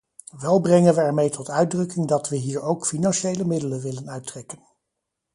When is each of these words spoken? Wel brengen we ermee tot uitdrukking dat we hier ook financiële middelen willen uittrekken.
Wel 0.37 0.59
brengen 0.61 0.93
we 0.93 1.01
ermee 1.01 1.29
tot 1.29 1.49
uitdrukking 1.49 2.07
dat 2.07 2.29
we 2.29 2.35
hier 2.35 2.61
ook 2.61 2.85
financiële 2.85 3.45
middelen 3.45 3.81
willen 3.81 4.09
uittrekken. 4.09 4.59